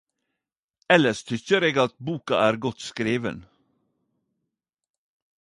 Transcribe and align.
Elles 0.93 1.19
tykkjer 1.27 1.63
eg 1.69 1.77
boka 2.05 2.35
er 2.47 2.55
godt 2.63 2.79
skriven. 2.89 3.39